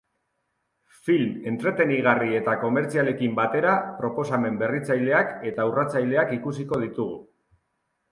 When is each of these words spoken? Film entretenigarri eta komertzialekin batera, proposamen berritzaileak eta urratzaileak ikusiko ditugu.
Film 1.07 1.33
entretenigarri 1.49 2.31
eta 2.37 2.55
komertzialekin 2.63 3.35
batera, 3.39 3.73
proposamen 3.99 4.57
berritzaileak 4.63 5.37
eta 5.51 5.67
urratzaileak 5.73 6.33
ikusiko 6.39 6.81
ditugu. 6.87 7.19